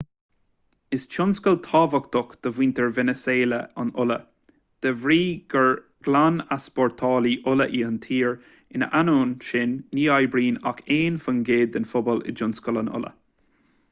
is 0.97 1.01
tionscal 1.15 1.57
tábhachtach 1.65 2.31
do 2.47 2.51
mhuintir 2.55 2.87
veiniséala 2.95 3.59
an 3.83 3.91
ola 4.05 4.17
de 4.87 4.93
bhrí 5.03 5.19
gur 5.55 5.69
glan-easpórtálaí 6.09 7.35
ola 7.53 7.69
í 7.83 7.85
an 7.91 8.01
tír 8.09 8.35
ina 8.79 8.91
ainneoin 9.03 9.39
sin 9.51 9.79
ní 9.99 10.09
oibríonn 10.17 10.59
ach 10.73 10.83
aon 10.99 11.23
faoin 11.29 11.45
gcéad 11.53 11.77
den 11.79 11.89
phobal 11.95 12.27
i 12.33 12.37
dtionscal 12.41 12.83
an 12.85 12.91
ola 13.01 13.15